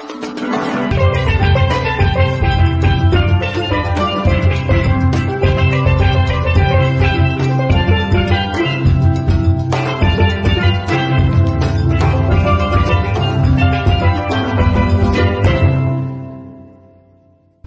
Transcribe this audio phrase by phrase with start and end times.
[0.00, 0.02] お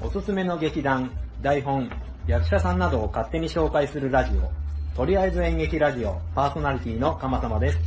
[0.10, 1.12] すすめの劇団、
[1.42, 1.88] 台本、
[2.26, 7.80] 役者さんなどを勝手に紹介するラジオ、とりあえず演劇ラジオ、パーソナリティの鎌様です。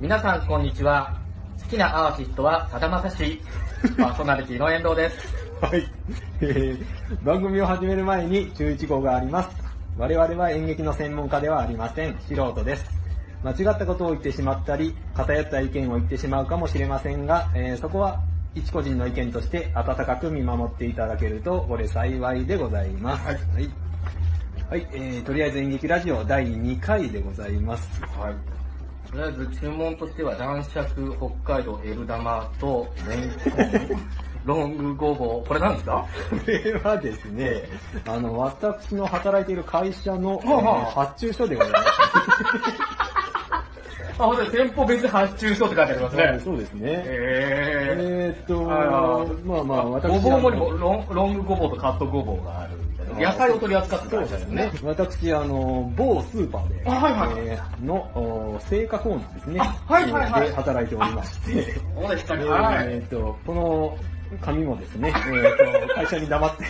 [0.00, 1.16] 皆さんこんにちは。
[1.62, 3.40] 好きなアーティストはさだまさし、
[3.96, 5.34] パーソナリティの遠藤です。
[5.60, 5.88] はい。
[6.40, 6.86] えー
[7.22, 9.56] 番組を始める前に注意事項があります。
[9.96, 12.18] 我々は演劇の専門家ではありません。
[12.20, 12.84] 素人です。
[13.42, 18.20] 間違ったことを言ってしまったり、偏った意見を言ってしまうかもしれませんが、えーそこは
[18.54, 23.26] 一個人の意見として温かく見守っていただけるとこれ幸いでございます。
[23.26, 23.68] はい。
[24.70, 28.02] はい、えー、とりあえず演劇ラジオ第2回でございます。
[28.18, 28.65] はい。
[29.10, 34.08] とりあえず注文としては男爵北海道エルダマとレンコン、
[34.44, 36.04] ロングゴボウ、これ何ですか？
[36.30, 37.62] これはですね、
[38.06, 40.92] あの、私の働いている会社の、えはあはあ。
[40.92, 42.95] ー発注書でございます。
[44.18, 46.40] あ、ほんとに店舗別発注書って書いてありますね。
[46.42, 46.80] そうですね。
[47.06, 52.86] ええーっと、あまあまあ、ー、私ごぼうもロンロングゴボウとカットゴボウがある。
[53.18, 54.72] 野菜を取り扱ってるそう会社ですねね。。
[54.82, 59.60] 私、あの、某スーパーで、あはいはいえーの、お青果コーナーですね。
[59.60, 62.44] あはいはいはいで働いておりまして、そうでしたね。
[62.44, 62.86] はい。
[62.88, 63.98] えーっと、この
[64.40, 66.64] 紙もですね、 えーっと、会社に黙って、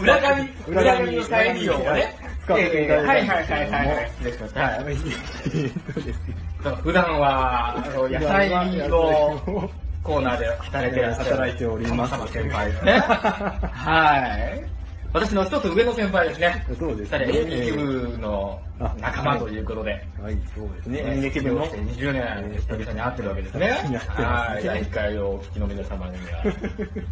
[0.00, 2.29] 裏紙、裏裏紙紙の再利用をね。
[2.44, 2.88] 使ってい。
[2.88, 3.26] ただい。
[3.26, 3.40] たはい。
[3.40, 3.46] はい。
[3.46, 3.70] はい。
[3.70, 3.96] はい。
[3.96, 4.10] はい。
[4.10, 4.60] 失礼しました。
[4.62, 6.20] はい、そうです
[6.64, 9.70] だから普段は、あの野菜の
[10.02, 10.94] コーナーで働い。
[10.94, 11.30] てらっしゃる。
[11.30, 11.58] 働い。
[11.58, 12.92] ております先輩ですね。
[12.92, 14.18] は
[14.56, 14.80] い。
[15.12, 16.64] 私の一つ上の先輩ですね。
[16.78, 17.26] そうですね。
[17.28, 18.60] 演劇部の
[19.00, 19.58] 仲間とい。
[19.58, 20.06] うことで。
[20.22, 21.00] はい、そうですね。
[21.00, 23.70] 演劇部の、20年、久々に会ってるわけですね。
[24.08, 24.64] はい。
[24.64, 26.44] 第1回をお聞きの皆様には、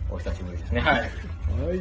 [0.08, 0.80] お久しぶりですね。
[0.80, 1.00] はい。
[1.00, 1.80] はい。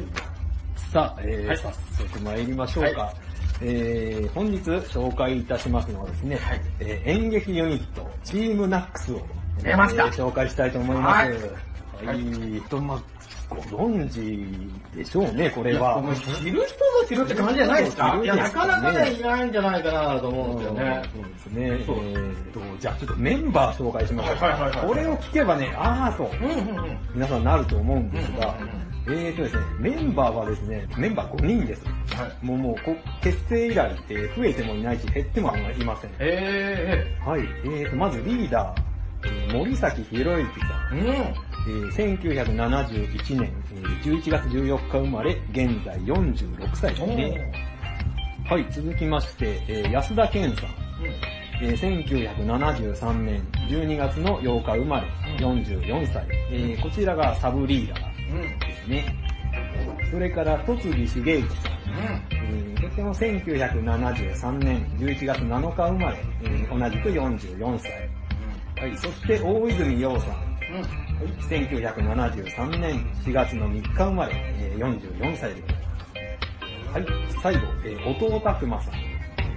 [0.74, 3.14] さあ、えー早速参りましょうか。
[3.60, 6.60] はえー本日紹介いたしますのはですね、はい。
[6.80, 9.26] えー演劇ユニット、チームナックスを、
[9.62, 10.04] 出ました。
[10.06, 11.77] えー紹介したいと思います。
[12.06, 12.60] はいはい。
[12.68, 13.02] と、まあ、
[13.48, 16.02] ご存知でしょうね、これは。
[16.42, 16.74] 知る人ぞ
[17.08, 18.20] 知るって感じじゃないですか？
[18.22, 21.02] いや、なかかなかね、いないんじゃないかなと思うんですよね。
[21.14, 21.84] そうですね。
[21.86, 24.36] そうえーと、じゃあちょっとメンバー紹介しましょう。
[24.36, 26.98] はいはいはいはいこれを聞けばね、あーと、うんうんうん。
[27.14, 28.54] 皆さんなると思うんですが
[29.06, 31.84] うんうん、えーとですね、メンバーはですね、メンバー5人です。
[31.86, 32.44] はい。
[32.44, 36.10] もうもうこ、結成以来、えー増えてもいないし、減ってもいません。
[36.18, 37.40] えはい。
[37.64, 38.82] えーと、まずリーダー、
[39.24, 40.98] えー森崎博之さん。
[40.98, 41.34] ー、うん。
[41.66, 47.52] えー1971年、えー11月14日生まれ、現在46歳ですね。
[48.48, 50.68] はい、続きまして、えー安田健さん。
[51.62, 55.06] えー1973年12月の8日生まれ、
[55.38, 56.26] 44歳。
[56.52, 58.58] えーこちらがサブリーダーうん。
[58.60, 59.14] ですね。
[60.10, 61.72] それから、戸次重之さん。
[62.30, 67.92] えーこちらも1973年11月7日生まれ、えー同じく44歳。
[68.80, 70.47] はい、そして大泉洋さん。
[70.70, 71.28] うん。
[71.48, 76.92] 1973年4月の3日生まれ、えー44歳でございます。
[76.94, 77.06] はい、
[77.42, 78.94] 最後、えー、後藤拓馬さん。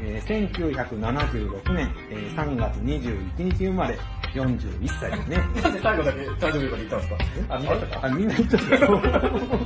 [0.03, 3.97] えー1976年、えー3月21日生まれ、
[4.33, 5.37] 41歳ですね。
[5.61, 7.09] なんで最後だけ大丈夫か言ったんです
[7.47, 7.55] か？
[7.55, 8.93] あ、見ましたかあ、みんな言ったけど。
[8.93, 8.99] は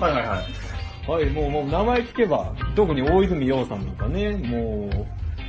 [0.09, 1.11] いはいはい。
[1.11, 5.05] はい、もう、もう名前聞けば、特に大泉洋さんなんかね、もう、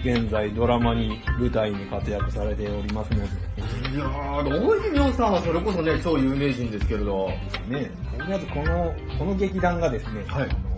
[0.07, 3.25] 現在ドラマに、舞台に活躍されておりますので、
[3.93, 7.29] いやー、大泉洋さんはそれこそね、超有名人ですけれど。
[7.69, 10.77] ね、とりあえずこの、この劇団がですね、はいあの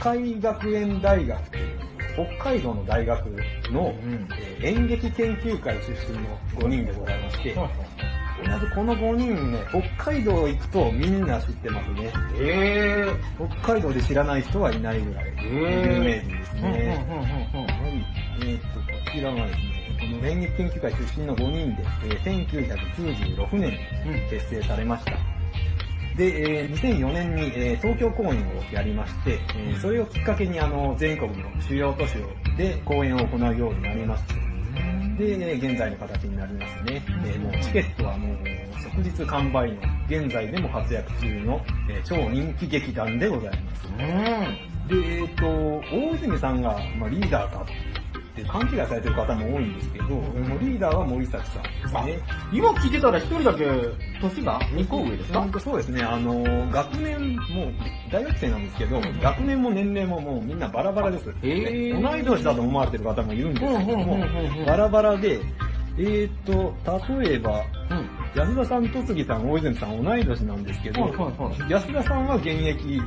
[0.00, 1.78] 北海学園大学という、
[2.38, 3.26] 北海道の大学
[3.72, 7.68] の、うんえー演劇研究会出身の5人でございまして、と
[8.44, 9.58] りあえずこの5人ね、
[9.96, 12.12] 北海道行くとみんな知ってますね。
[12.40, 13.06] え
[13.62, 16.60] 北海道で知らない人はいないぐらい、ー有名人ですー。
[16.62, 17.06] ね。
[18.38, 18.48] はい。
[18.50, 25.12] えーっと、こちらはですね、この演劇研究会出身の5人で、えー1996年に結成されました。
[26.16, 32.14] で、えー2004年に、えー東京公演をやりまして、えーそれをきっかけにあの全国の主要都市
[32.56, 34.34] で公演を行うようになりまして、
[35.36, 37.02] で、現在の形になりますね。
[37.26, 38.36] えーもうチケットはもう
[38.82, 41.60] 即日完売の、現在でも活躍中の、
[41.90, 43.88] えー超人気劇団でございます。
[43.88, 43.98] うん。
[44.88, 47.66] で、えっ、と、大泉さんが、まあ、リーダーか
[48.40, 50.04] って勘違いされてる方も多いんですけど、
[50.60, 52.18] リーダーは森崎さんですね。
[52.52, 53.64] 今聞いてたら一人だけ、
[54.20, 55.60] 年が2個上ですか？
[55.60, 57.72] そうですね、あの、学年、もう
[58.10, 61.24] 大学生なんですけど、学年も年齢ももうみんなバラバラです。
[61.42, 64.18] 同い年だと思われてる方もいるんですけども
[64.66, 65.40] バラバラで、
[65.98, 66.74] えっ、と、
[67.20, 68.08] 例えば、うん。
[68.34, 71.00] 安田さん、戸杉さん、大泉さん同い年なんですけど、
[71.68, 73.00] 安田さんは現役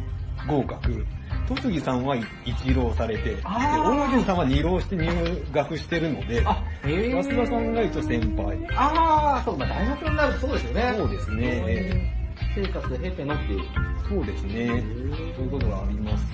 [0.48, 1.06] 合格、
[1.56, 2.15] 戸杉さんは
[2.45, 5.07] 一浪されて、大泉さんは二浪して入
[5.51, 8.57] 学してるので、あ、へー安田さんが一応先輩。
[8.75, 10.94] あー、そう、まあ大学になるとそうですよね。
[10.98, 12.13] そうですね。
[12.56, 13.62] 生活で経てのっていう。
[14.09, 14.68] そうですね。
[15.36, 16.25] そういうことがあります。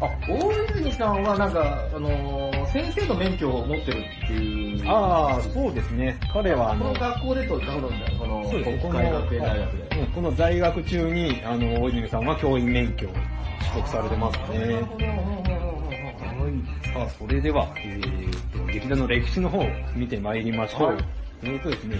[0.00, 4.53] あ、大泉さんはなんか、あのー先生の免許を持ってるっていう。
[4.86, 6.18] ああ、そうですね。
[6.32, 7.88] 彼はあのこの、学校でと、どうなんだ
[8.18, 10.00] この、そうです北海学園大学で。
[10.00, 13.22] うんこの在学中に、あの、大泉さんは教員免許を取
[13.82, 14.74] 得されてますね。
[14.74, 14.84] はい。
[16.92, 20.86] さあ、それでは、えーと、劇団の歴史の方を見てまいりましょう。
[20.88, 20.96] はい
[21.42, 21.98] えーとですね、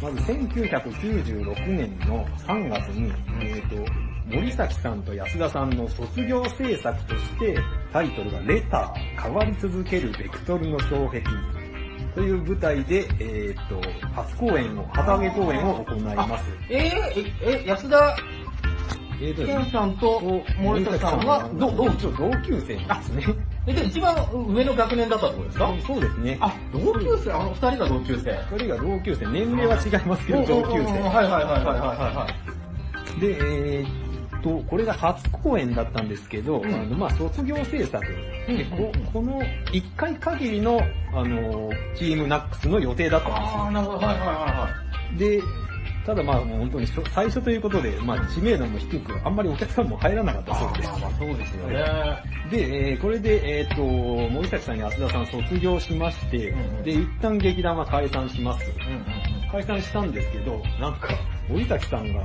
[0.00, 3.12] まず1996年の3月に、
[3.42, 3.92] えーと、
[4.28, 7.58] 森崎さんと安田さんの卒業制作として、
[7.92, 11.22] タイトルがレター、変わり続けるベクトルの障壁
[12.18, 13.80] という舞台で、えーと、
[14.12, 16.44] 初公演を、旗揚げ公演を行います。
[16.68, 16.82] えー、
[17.44, 18.16] え、え、安田
[19.20, 20.20] えーとですね健さんと
[20.60, 21.94] 森崎さんは、ど、どう？
[21.94, 23.24] 一応同級生なんですね。
[23.66, 24.16] え、で、一番
[24.48, 25.72] 上の学年だったってことですか？
[25.86, 26.38] そうですね。
[26.40, 27.30] あ、同級生？
[27.32, 28.36] あの二人が同級生。
[28.50, 30.98] 二人が同級生、年齢は違いますけど、同級はいはい生。
[30.98, 32.26] はいはいはいは
[33.16, 33.20] い。
[33.20, 34.07] で、えーっ
[34.42, 38.04] と、これが初公演だったんですけど、うんあの、まあ卒業制作。
[38.46, 39.42] でうんここの
[39.72, 40.80] 1回限りの、
[41.12, 44.68] あの、チームナックスの予定だったんですよあー、なるほど、はいはいは
[45.18, 45.42] で、
[46.06, 50.88] ただまあもう本当に初最初ということで、まあ知名度も低く、あんまりお客さんも入らなかったいそうです。
[50.88, 51.84] あそうですよね。
[52.50, 58.64] で、えーこれで、えっ、と、森崎さん、安田さん卒業しまして、うんうんで、一旦劇団は解散します。
[58.64, 61.08] うんうん解散したんですけど、なんか、
[61.48, 62.20] 森崎さんが、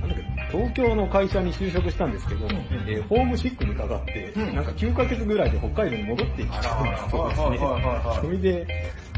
[0.00, 0.24] なんだっけ、
[0.56, 7.58] 東京の会社に就職したんですけど、んえーホームシックにかかって、うんなんか9ヶ月ぐらいで北海道に戻ってきたんですそうですね。
[8.20, 8.66] それで、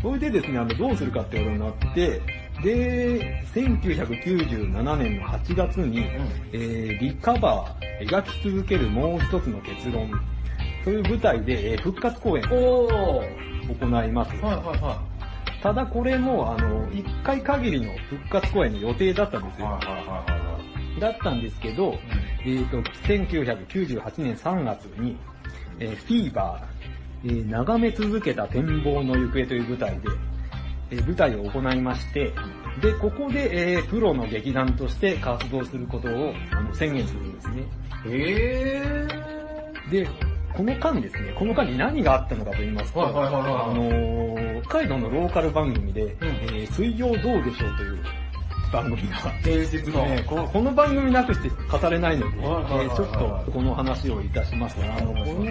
[0.02, 2.20] それでですね、あの、どうするかってことになって、
[2.62, 6.06] で、1997年の8月に、
[6.52, 10.10] えーリカバー、描き続けるもう一つの結論、
[10.84, 13.22] という舞台で、えー復活公演を。
[13.69, 14.34] 行います。
[14.36, 15.02] はいはいは
[15.62, 19.60] ただこれも、あの、1回限りの復活公演の予定だったんですい。
[19.60, 19.66] よ。
[19.66, 20.47] はいはいは
[20.98, 21.94] だったんですけど、
[22.44, 25.16] えっ、と、1998年3月に、
[25.80, 30.08] えーフィーバー、えー眺め続けた展望の行方という舞台で、
[30.90, 32.32] えー舞台を行いまして、
[32.80, 37.62] で、ここで、えープロの劇団として活動することをあの宣言するんですね。
[38.06, 38.08] い。
[38.10, 39.90] へー。
[39.90, 40.08] で、
[40.54, 47.98] この間ですね、この間に何があったのかと言いますと、はいはいはいはいあのー北海道のローカル番組で、んえー水曜どうでしょうという
[48.73, 50.05] 番組が伝説の。
[50.06, 53.12] ね、ここの番組なくして語れないので、えーちょっ
[53.47, 55.50] とこの話をいたしますが、あの、この、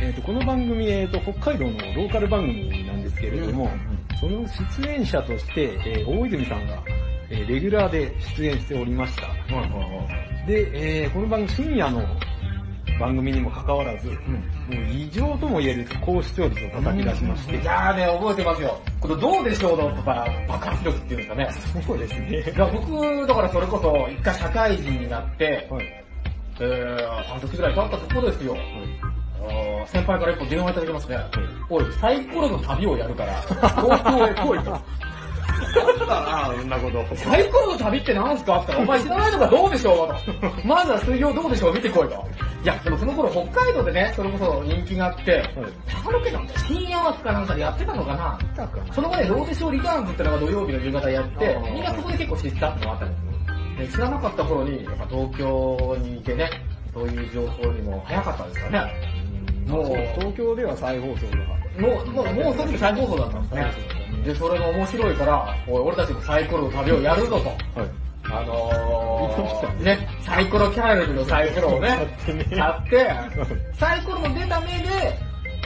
[0.00, 3.70] えーとこの番組、えーと、北海道のローカル番組なんですけれども、
[4.20, 4.46] その
[4.78, 6.82] 出演者として、えー大泉さんが、
[7.30, 9.26] えーレギュラーで出演しておりました。
[9.26, 10.46] はいはいはい。
[10.46, 12.02] で、えーこの番組深夜の
[13.00, 14.10] 番組にもかかわらず、
[14.68, 18.78] もう異常とも言える高視聴率を叩き出しまして、いやーね、覚えてますよ。
[19.00, 21.82] このどうでしょうのとか爆発力っていうんですかね。
[21.86, 22.52] そうですね。
[22.54, 25.86] いや僕、だからそれこそ一回社会人になって、はい。
[26.58, 28.56] えー、半年ぐらい経ったところですよ。
[28.56, 31.18] あー先輩から一本電話いただきますね。
[31.70, 34.74] おい、サイコロの旅をやるから、 東京へ来いと。
[36.08, 37.16] ああ、そんなこと。
[37.16, 40.48] サイコロの旅って何すかって言ったら、お前知らないのかどうでしょうと。
[40.66, 42.26] まずは水曜どうでしょう見てこいと。
[42.66, 45.40] いや、でもその頃北海道でね、それこそ人気があって、
[45.86, 48.36] 長野県なんだ深夜枠かなんかでやってたのかな
[48.92, 53.86] その後ね、ローデショーリターンズってのが土曜日の夕方やってみんなそこで結構知ったってのがあったんですよ。
[53.86, 56.50] で知らなかった頃に、やっぱ東京にいてね、
[56.92, 58.92] そういう情報にも早かったですからね。
[59.68, 59.84] もう
[60.18, 61.36] 東京では再放送が。
[61.78, 63.72] もう、もう、もうその時再放送だったんですね。
[64.24, 67.80] で、それが面白いから、俺たちもサイコロの旅をやるぞと。
[67.80, 68.05] はい。
[68.30, 71.88] あのー、ねね、サイコロキャラメルのサイコロをね、
[72.26, 73.10] 買って
[73.74, 75.18] サイコロの出た目で、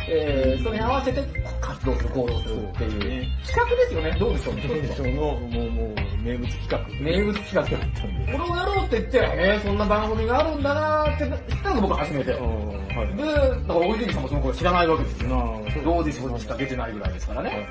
[0.09, 1.23] えー、それに合わせて
[1.61, 3.27] 活動する、行動するっていう。
[3.47, 6.79] 企画ですよね、どうでしょうどうでしょうの、もう、もう、名物企画。
[7.01, 8.33] 名物企画だったんで。
[8.33, 12.25] これをやろうって言って、えー、そんな番組があるんだなーって知ったのが僕初めて。
[12.25, 13.17] で、はい。
[13.17, 15.65] だから大泉さんもその頃知らないわけですよ。
[15.85, 17.67] どうでしょうにしか出てないぐらいですからね。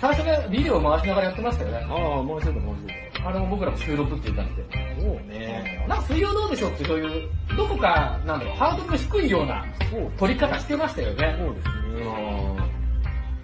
[0.00, 1.78] 最初ね、ビデオを回しながらやってましたよね。
[1.78, 4.62] ああ、回してた回してあれも僕らも収録って言ったんで。
[4.62, 5.02] た。
[5.02, 5.84] そうね。
[5.88, 9.64] なんか水曜どうでしょうってそういう、どこか、なんだろう、ハードルの低いような
[10.16, 11.36] 撮り方してましたよね。
[11.38, 12.58] そうですね。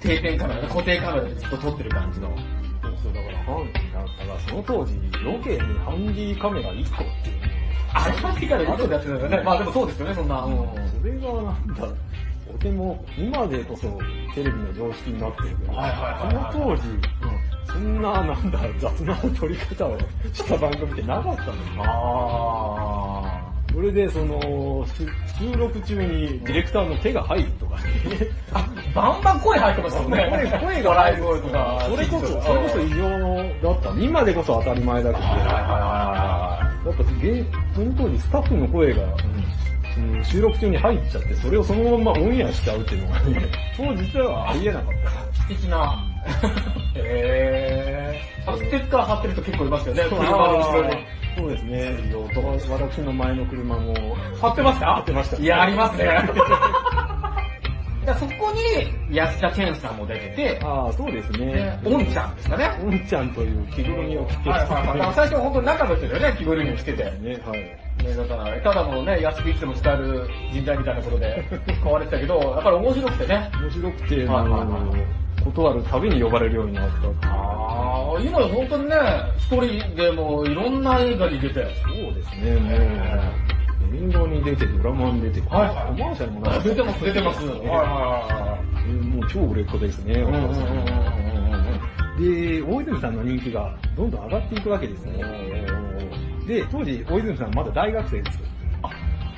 [0.00, 2.28] 定点カメラで固定カメラでずっと撮ってる感じの。
[2.28, 4.94] そうそう、だから、ハンだからその当時、
[5.24, 7.36] ロケにハンディカメラ1個っていう。
[7.92, 9.42] あれハンディカメラ1個でやってたんだよね。
[9.42, 10.44] まあでもそうですよね、そんな。
[10.44, 11.88] うんそれがなんだ、
[12.54, 13.98] とても、今でこそ
[14.34, 16.82] テレビの常識になってるけど、はいはいはいはいその当時、
[17.66, 19.98] そんな、なんだ、雑な撮り方を
[20.32, 23.40] した番組ってなかったのあ
[23.72, 25.04] それで、その、し
[25.36, 27.82] 収録中にディレクターの手が入るとかね。
[27.82, 30.28] ーあ、バンバン声入ってましたもんね。
[30.30, 31.86] 声声が笑い声とか。
[31.90, 34.00] それこそ、それこそ異常だった。
[34.00, 37.44] 今でこそ当たり前だけど、はいはいはいはいやっぱゲ
[37.74, 39.02] その当時スタッフの声が、
[39.96, 43.42] うん収録中に入っちゃって、それをそのままオンエアしちゃうっていうのがね、
[43.76, 45.10] 当時ではありえなかった。
[45.42, 46.04] 素敵な。
[46.96, 48.50] へー。
[48.52, 50.96] あステッカー貼ってると結構いますよね、車の後ろに。
[51.36, 51.94] そうですね。
[52.68, 53.94] 私の前の車も
[54.40, 54.86] 貼ってました？
[54.94, 55.36] 貼ってました。
[55.42, 56.06] いや、ありますね。
[58.06, 58.52] でそこ
[59.10, 61.80] に、安田健さんも出てて、ああ、そうですでね。
[61.86, 62.70] おんちゃんですかね。
[62.84, 65.14] おんちゃんという着ぐるみを着て、はいはいはい。
[65.14, 67.04] 最初本当に仲の人でね、着ぐるみを着てて。
[67.04, 67.10] ね、
[67.46, 67.83] はい。
[68.04, 71.44] ね、だから、ただのね、安くいつでも使える人材みたいなことで
[71.82, 73.50] 買われてたけど、やっぱり面白くてね。
[73.60, 74.94] 面白くて、はいはいはいあの
[75.44, 77.28] 断るたびに呼ばれるようになった。
[77.28, 78.96] ああ、今本当にね、
[79.36, 81.54] 一人でもいろんな映画に出て。
[81.54, 82.72] そうですね、もう、
[83.94, 87.46] 映画に出て、ドラマに出て、はいはいコマーシャルもな出てます、出てます。
[87.46, 90.26] はいはいはえーもう超売れっ子ですね、ん
[92.16, 95.83] で、大泉さんの人気がどんどん上がっていくわけですね。
[96.46, 98.46] で、当時、大泉さんまだ大学生ですよ。
[98.82, 98.90] ああ、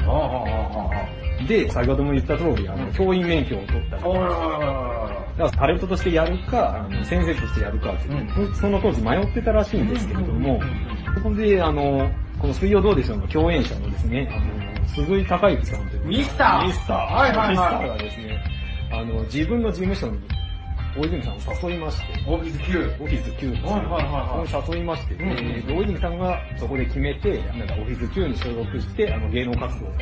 [0.04, 1.46] ああ、ああ。
[1.46, 10.60] で、先ほども言った通り、あの、教員免許を取ったり、だからタレントとしてやるか、あの先生としてやるかって、うその当時迷ってたらしいんですけれども、
[11.14, 16.06] そこで、あの、この水曜どうでしょうの共演者のですね、あの、鈴井孝之さんという。
[16.06, 16.96] ミスターミスター。
[16.96, 18.42] はいはいはいミスターがですね、
[18.90, 20.18] あの、自分の事務所に
[20.98, 22.78] 大泉さんを誘いまして、オフィス Q。
[23.00, 23.70] オフィス Q ですね。
[23.70, 29.92] はいはいはい誘いまして、うんうんえー大泉さんがそこで決めて、なんかオフィス Q に所属して、あの芸能活動を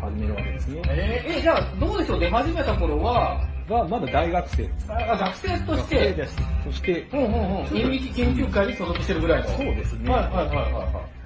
[0.00, 0.82] 始めるわけですね。
[0.88, 2.20] えー、え、じゃあ、どうでしょう？
[2.20, 4.92] 出始めた頃は、が、まだ大学生です。
[4.92, 6.36] あ学生とし学生て、です。
[6.64, 9.48] そして、うんうんうん、演劇研究会に所属してるぐらいの。
[9.48, 10.10] そうですね。
[10.10, 11.21] はいはいはいはいはい。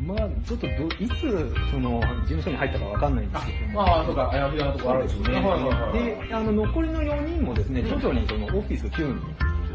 [0.00, 3.82] まあちょっとど、いつ、その、事務所に入ったかわかんないんですけども。
[3.82, 5.34] ああ、そうか、あやふやなとこあるんですね。
[5.34, 6.28] はいはいはい。
[6.28, 9.14] で、あの、残りの4人もですね、徐々にその、オフィス Q に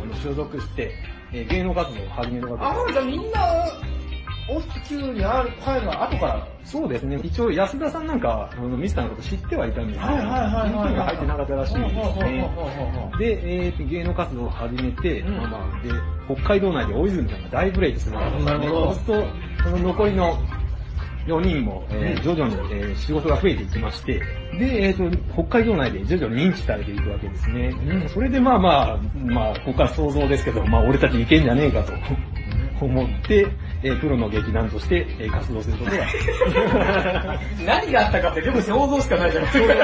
[0.01, 0.92] あの所属して、
[1.34, 2.89] えー芸能活動を始めるわけです。
[2.89, 3.65] あ、じゃあみんな、
[4.50, 6.48] オフィス Q にある入るのは後から。
[6.65, 7.20] そうですね。
[7.24, 12.01] 一応安田さんなんか、あのミスターのこと知ってはいたんですけど、はいはいはいはいが入ってなかったらしいんですね。
[12.01, 15.92] はで、えーと、芸能活動を始めて、うんまあまあ、で、
[16.34, 18.51] 北海道内で大泉さんが大ブレイクするわけですね。
[18.51, 19.27] なるほどそうすると、
[19.63, 20.38] その残りの
[21.25, 22.24] 4人も、えーうん。
[22.24, 24.20] 徐々に、えー仕事が増えていきまして、
[24.60, 27.70] で、えーと、北海道内で徐々に認知されていくわけですね。
[27.70, 28.10] うん。
[28.10, 31.93] それでまあまあ、まあ、ここから想像ですけど、まあ、俺たちいけんじゃねえかと
[32.82, 33.48] 思って、
[33.84, 35.98] えープロの劇団として、えー活動することが、
[37.66, 39.75] 何があったかって全部想像しかないじゃないですか。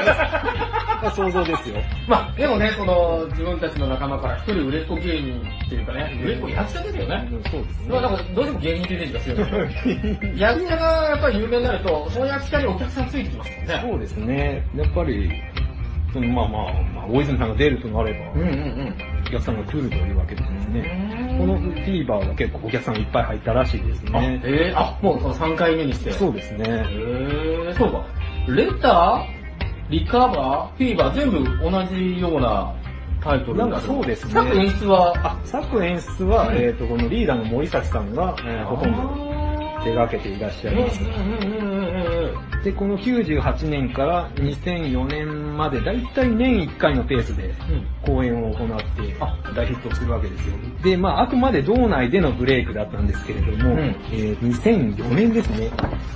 [1.02, 1.76] ま あ想像ですよ。
[2.06, 7.28] まあ、でもね、その、自分たちの仲間から一人売れっ子芸人っていうかね、売れっ子役者ですよね。
[7.32, 7.86] うんそうですね。
[7.90, 10.32] まあ、なんかどうしても芸人ってイメージが強いんですよ。
[10.36, 13.80] 役者がやっぱり有名になると、その役者にお客さんついてきますもんね。
[13.82, 14.64] そうですね。
[14.76, 15.30] やっぱり、
[16.14, 16.62] まあまあ、
[16.94, 20.74] まあ、大泉さんが出るとなれば、うんうんお客さんが来るというわけですうん。
[20.74, 21.36] ね。
[21.38, 24.40] このフィーバーは結構お客さんがいっぱい入ったらしいですあ、ね。
[24.44, 26.12] えー、あ、もうその3回目にして。
[26.12, 26.64] そうですね。
[26.68, 28.04] へー、そうか。
[28.48, 31.38] レター、リカバー、フィーバー、全部
[31.70, 32.74] 同じような
[33.20, 39.29] タイトルなんかそうですね各演出は、あ、作演出は、うんえっ、と、このリーダーの森崎さんが、えーほとんど
[39.84, 41.00] 手掛けていらっしゃいます。
[42.64, 47.54] で、この98年から2004年まで、だいたい年1回のペースで
[48.04, 50.54] 公演を行って、あ、大ヒットするわけですよ。
[50.82, 53.78] で、まあ、あくまで道内でのブレイクだったんですけれども、うん。
[54.12, 55.70] えー2004年ですね、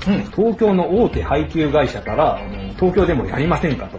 [0.08, 0.24] うん。
[0.32, 2.38] 東京の大手配給会社から、
[2.76, 3.98] 東京でもやりませんかと、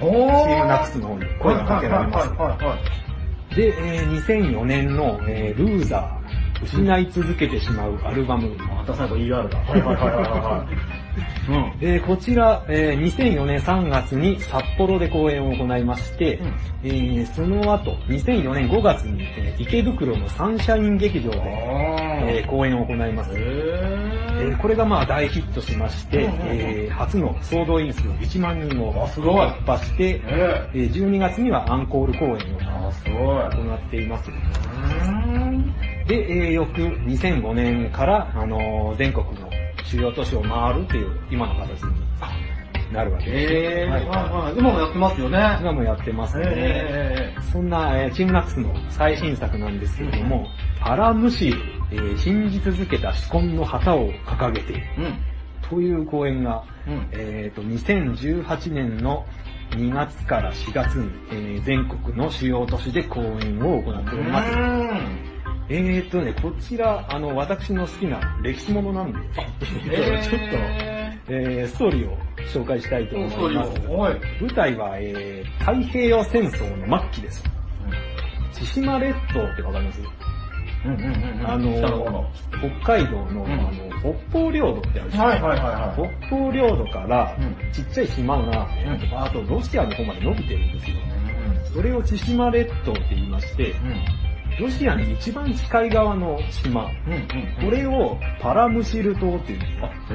[0.00, 0.10] お
[0.46, 2.30] CM ナックスの方に声がかけられます。
[3.56, 6.19] で、えー2004年の、えールーザー、
[6.62, 9.58] 失い続けてしまうアルバム、また最後 ER だ。
[9.58, 11.50] はいはいはいはいはい。
[11.50, 11.72] うん。
[11.80, 16.52] えーこちら、えー2004年3月に札幌で公演を行いまして、うん
[16.84, 23.30] えーその後、2004年5月に、えー池袋のサンシャイン劇場で、えー公演を行います。
[23.32, 24.56] へえ。
[24.60, 32.36] これがまあ大ヒットしまして、えー初の総動員数1万人を突破して、ええー12月にはアンコール公演を。
[33.50, 34.30] 行っています。
[36.10, 36.26] うん。
[36.26, 39.48] で、えー翌2005年から、あのー全国の
[39.84, 43.52] 主要都市を回るっていう今の形になるわけです。
[43.54, 43.90] えー。
[43.90, 44.58] はいはいはい。
[44.58, 45.58] 今もやってますよね。
[45.60, 46.44] 今もやってますね。
[46.48, 50.46] えそんな、えーチームナックスの最新作なんですけれども、
[50.80, 51.54] アラムシ
[51.92, 55.04] えー信じ続けた紫根の旗を掲げて、ー。
[55.04, 55.14] うん。
[55.68, 57.08] という公演が、うん。
[57.12, 59.24] えー、と2018年の
[59.70, 65.29] 2月から4月に、えー全国の主要都市で公演を行っております。
[65.70, 69.18] うんえーっとね、こちら、あの、私の好きな歴史ものなんで、
[69.92, 70.56] えー ちょっと、
[71.28, 72.18] えー、ストーリーを
[72.52, 73.70] 紹介したいと思います。
[73.86, 74.14] はい。
[74.40, 77.44] 舞台は、えー、太平洋戦争の末期です。
[78.52, 80.02] 千島列島ってわかります？
[80.84, 81.46] うんうんうんうん。
[81.46, 82.26] あの
[82.82, 83.70] 北海道の、うんあの、
[84.30, 86.10] 北方領土ってあるじゃないはいはいはいはい。
[86.28, 90.96] 北方領土からうんちっちゃい島が、んバーッとロシアの方まで伸びてるんですよ。
[91.74, 93.72] それを千島列島って言いまして、
[94.60, 96.90] ロシアに一番近い側の島、うん。
[97.06, 97.26] うんうん。
[97.64, 99.90] これをパラムシル島っていうんですよ。
[100.10, 100.14] へ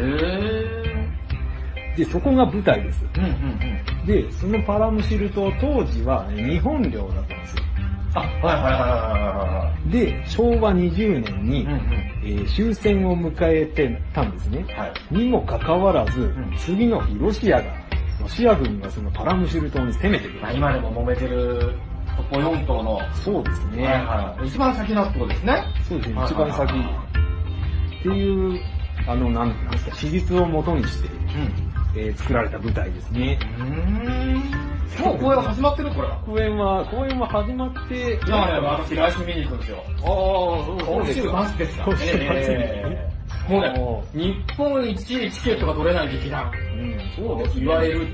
[1.98, 3.06] で、そこが舞台です。
[3.06, 3.18] ー。
[3.18, 3.32] うんうん
[4.02, 4.06] うん。
[4.06, 7.64] で、そのパラムシル島当時は日本領だったんですよ。
[8.14, 8.54] あ、はいはいはい
[9.50, 11.84] はで、昭和20年に、いはいはい。
[12.24, 14.66] えー終戦を迎えてたんですね。
[14.76, 14.94] はい。
[15.14, 17.66] にもかかわらず、ん次の日ロシアが、
[18.20, 20.42] ロシア軍がそのパラムシル島に攻めてくる。
[20.42, 21.76] まあ今でも揉めてる
[22.30, 23.84] 北方四島の、そうですね。
[23.84, 24.48] はいはい。
[24.48, 25.64] 一番先のってことですね。
[25.88, 26.72] そうですね、はい一番先。
[26.72, 28.60] っていう、
[29.08, 31.72] あの、なんなんですか、史実をもとにして、うん。
[31.98, 33.40] えー作られた舞台ですね。
[33.58, 34.66] うーん。
[35.06, 36.08] もう公演始まってるこれ。
[36.26, 39.84] 公演は、公演は始まって、いやね、私来週見に行くんですよ。
[39.88, 43.16] ああ、そう今週末ですか今週末にえー
[43.50, 46.52] もうね、日本一チケットが取れない劇団。
[46.78, 48.08] うん、そうです、言われる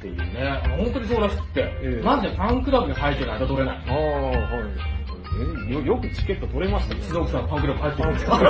[0.00, 0.62] っていうね。
[0.78, 1.60] 本当にそうらしくて。
[1.82, 3.76] ええなんでファンクラブに入ってないと取れない。
[3.86, 4.64] ああ、はい。
[5.68, 7.02] えよよくチケット取れましたね。
[7.02, 8.30] 篠木さんファンクラブ入ってるんですよ。
[8.32, 8.40] は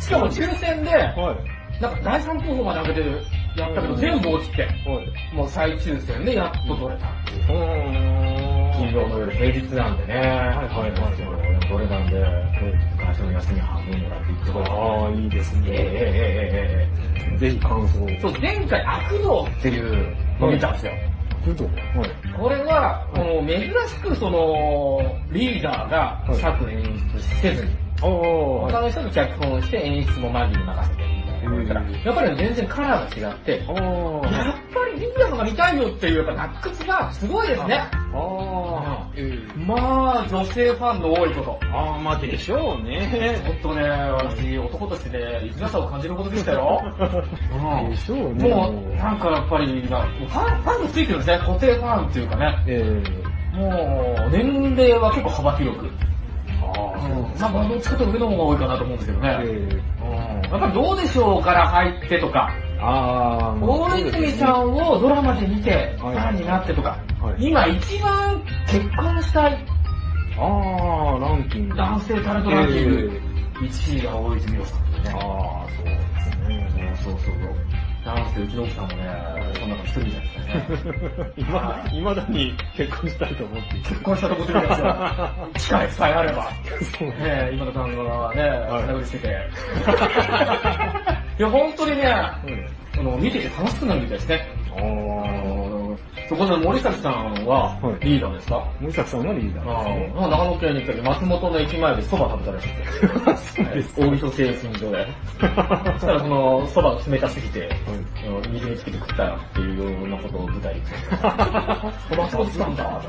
[0.00, 0.92] しかも抽選で、い。
[0.94, 1.36] は
[1.78, 1.82] い。
[1.82, 5.34] なんか第3候補まで上げてやったけど全部落ちて、はい。
[5.34, 7.06] もう再抽選でやっと取れた。
[8.78, 10.14] 金曜の夜平日なんでね。
[10.14, 11.27] はいはいはい
[11.68, 12.24] どれなんで、
[12.96, 14.62] 会社の休み半分もらって行ってこい。
[14.62, 15.68] ああ、いいですね。
[15.68, 15.84] ええええ
[16.46, 20.92] えええぜひ感想そう、前回悪道っていうの見たんですよ。
[21.44, 21.64] ふと。
[21.64, 21.72] はい。
[22.38, 26.82] これは、この珍しくその、リーダーが作演
[27.12, 27.88] 出せずに。
[28.00, 31.02] 他の人に脚本して演出もマギに任せて
[32.04, 37.88] やっぱり全然カラーが違って、あやっぱりリーダーが見たいよっていうやっぱナックスがすごいですね。
[38.14, 38.87] あ。
[39.18, 39.24] ああ。
[39.24, 41.58] ええまあ、女性ファンの多いこと。
[41.72, 43.42] ああ、まあでしょうね。
[43.44, 46.80] ほんとね、私、男としてね、生きなさを感じることでしたよ。
[47.90, 48.48] でしょうね。
[48.48, 51.38] もう、なんかやっぱり、なファン、ファンがついてるんですね。
[51.38, 52.62] 固定ファンっていうかね。
[52.66, 53.02] え
[53.54, 53.66] も
[54.26, 55.86] う、年齢は結構幅広く。
[55.86, 55.90] え
[56.62, 59.38] ああ、そうですまあ、バンドを作った上の方が多いかなと思うんですけどね。
[59.44, 59.88] ええ
[60.50, 69.58] やっぱりどうでしょうから入ってとか、あ大泉さんをドラマで見て、フはいァンになってとか、はい今一番結婚したい
[70.38, 71.76] ああ、ランキング。
[71.76, 73.20] 男性タレントランキング
[73.60, 75.04] え1位が大泉洋さんでね。
[75.06, 76.94] えああ、そうですね。
[77.02, 77.34] そうそうそう。
[78.06, 79.04] なんせうちの奥さんもね、
[79.58, 81.32] そんなの一人じゃないですかね。
[81.36, 83.88] 今、未だに結婚したいと思っていて。
[83.90, 84.96] 結婚したとこでるんですよ。
[85.58, 86.48] 機会さえあれば。
[86.98, 89.36] そうねえ、今田さんがね、はい繋ぐりしてて。
[91.38, 92.40] いや、本当にね、あ
[92.96, 94.48] の、見てて楽しくなるみたいですね。
[94.72, 100.12] ああ、そこで森崎さんははいリーダーですか、森崎さんがリーダーですね。
[100.16, 102.60] ああ長野県に行った時、松本の駅前で蕎麦食べたら
[103.36, 103.57] しくて。
[103.82, 105.06] そうです大磯製品所で。
[105.38, 107.70] そしたらその蕎麦が冷たすぎて、はい
[108.26, 110.82] あの水につけて食ったっていうようなことを舞台に。
[112.16, 113.02] 松本さんだ。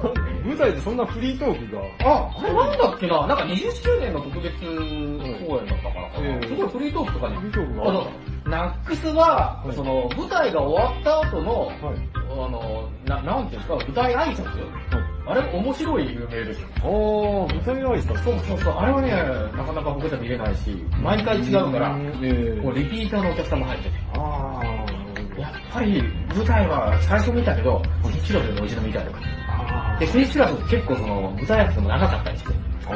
[0.46, 1.82] 舞台でそんなフリートークが。
[2.06, 6.28] あ、あれなんだっけななんか20周年の特別公演だったからかな。
[6.28, 7.36] ええすごいフリートークとかに。
[7.38, 8.12] フリートークがあの、
[8.46, 11.78] ナックスは、はいその、舞台が終わった後の、はい。
[12.32, 16.68] あの、な、なんていうんですか、舞台挨拶あれ面白い有名ですよ。
[16.78, 18.18] ああ、舞台挨拶。
[18.24, 19.12] そうそうそう、あれはね、
[19.56, 20.72] なかなか僕じゃ見れないし、
[21.04, 23.96] 毎回違うから、ええもうリピーターのお客さんも入ってて。
[24.16, 26.02] ああ、やっぱり
[26.36, 29.20] 舞台は最初見たけど、センチュラスのおじの見たりとか。
[29.50, 32.54] あで、センチュラス結構その舞台挨拶も長かったりして、
[32.88, 32.96] あ、あ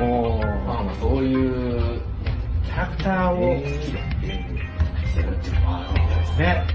[0.65, 2.01] まあまあそういう
[2.65, 6.65] キャラクターを好きでしてるっていうのはあるみたいですね。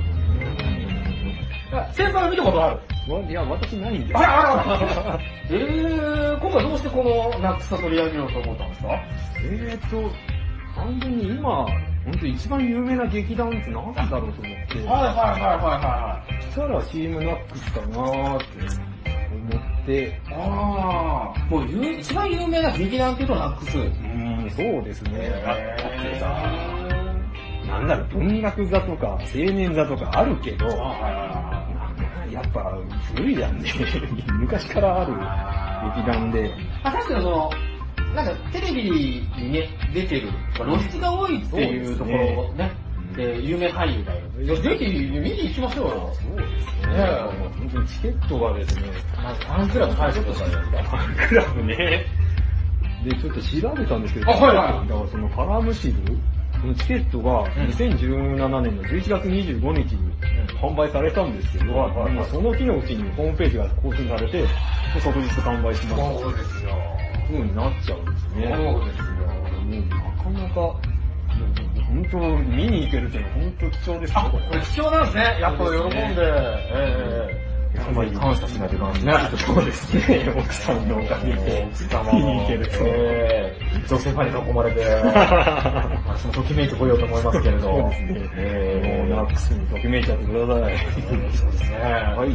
[1.94, 5.20] 先輩は見たことあるわいや、私ないんですあらあら。
[5.50, 8.88] えー、今回どうしてこのナックスを取り上げようと思ったんですか？
[9.42, 10.10] えーと、
[10.74, 11.66] 単純に今、
[12.04, 18.44] 本当一番有名な劇団って何だろうと思って、はいはいはいはそしたら CM ナックスかなーって
[19.32, 19.48] 思
[19.82, 20.20] って、いはい。
[20.30, 23.78] あー、もう有一番有名な劇団っていうとナックス。
[23.78, 25.10] うーん、そうですね。
[25.14, 25.46] へー。
[25.46, 26.42] だってさ、
[27.66, 30.66] なんだろう、文学座とか青年座とかあるけど、
[32.32, 32.78] やっぱ
[33.14, 33.70] 古いやんね。
[34.40, 35.12] 昔からある
[35.96, 36.50] 劇団で。
[36.82, 37.50] あ、確かにその、
[38.14, 42.70] なんかテレビにね、出てる、露出が多いっていうところをね、
[43.16, 44.44] で、有名俳優がいる。
[44.44, 46.10] いやぜひ見に行きましょうよ。
[46.14, 47.20] そうですねえ
[47.58, 48.82] 本当にチケットがですね、
[49.22, 50.96] まずファンクラブ入るとかじゃないですか。
[50.96, 52.06] ファンクラブね。
[53.04, 55.94] で、ちょっと調べたんですけど、あはいはいだからそのカラムシル、
[56.60, 60.07] このチケットが2017年の11月25日に
[60.60, 64.46] 販売されたんですけど、はいはいはいその日のうちにホームページが更新されて、
[65.02, 66.18] 即日完売しました。
[66.20, 66.70] そうですよ。
[67.28, 68.54] そうになっちゃうんですね。
[68.56, 69.04] そうですよ。
[69.64, 70.80] もうなかなか、
[71.86, 74.60] 本当見に行けるっていうのは本当貴重ですね、あ、これ。
[74.60, 75.38] 貴重なんですね。
[75.40, 77.47] やっぱ喜んで、ええや
[77.78, 79.38] っぱり感謝しないといけないね。
[79.38, 82.72] そうですね、奥さんのおかげで奥様見に行けると。
[82.84, 84.84] ええ女性ファンに囲まれて、
[86.06, 87.62] 私もときめいてこようと思いますけれど。
[87.62, 88.30] そうですね。
[88.36, 90.78] ええもうナックスにときめいちゃってください。
[91.36, 91.78] そうですね。
[91.78, 91.92] はい。
[92.18, 92.28] はい。
[92.28, 92.34] は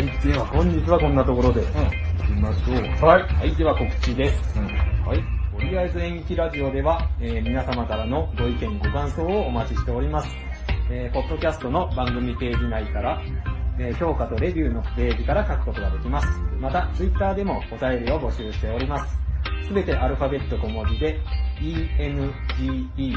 [0.00, 0.26] い。
[0.26, 3.06] では本日はこんなところで、行きましょう。
[3.06, 3.22] はい。
[3.22, 3.54] はい。
[3.54, 4.58] では告知です。
[4.58, 4.66] うん。
[5.06, 5.40] はい。
[5.52, 10.28] とりあえず演劇ラジオでは、えー皆様からのご意見ご感想をお待ちしております。
[10.90, 13.20] えーポッドキャストの番組ページ内から、
[13.82, 16.26] え評価とレビューのページから書くことができます。
[16.60, 19.18] また、ツイッターでもお便りを募集しております。
[19.66, 21.18] すべてアルファベット小文字で、
[21.60, 23.16] ENGEKI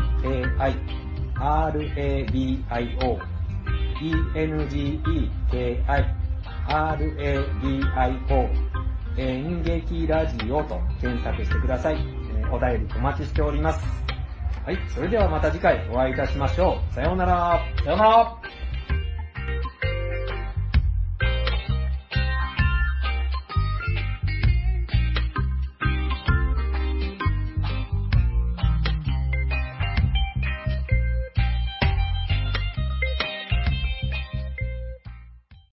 [1.35, 3.19] RADIO
[3.99, 5.29] ENGEKI
[6.67, 8.49] RADIO
[9.15, 11.97] 演劇ラジオと検索してください。
[12.51, 13.85] お便りお待ちしております。
[14.65, 16.93] はい、それではまた次回お会いいたしましょう。
[16.93, 17.59] さようなら。
[17.83, 18.42] さようなら。